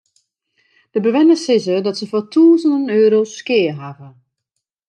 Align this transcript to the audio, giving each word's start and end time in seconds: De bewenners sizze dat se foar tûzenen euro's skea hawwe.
De 0.91 0.99
bewenners 1.01 1.43
sizze 1.45 1.75
dat 1.85 1.97
se 1.99 2.05
foar 2.11 2.25
tûzenen 2.31 2.85
euro's 2.99 3.31
skea 3.39 3.73
hawwe. 3.81 4.09